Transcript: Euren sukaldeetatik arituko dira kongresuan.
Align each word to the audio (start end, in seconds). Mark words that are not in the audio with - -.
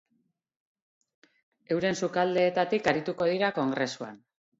Euren 1.75 1.97
sukaldeetatik 1.99 2.89
arituko 2.93 3.29
dira 3.33 3.53
kongresuan. 3.59 4.19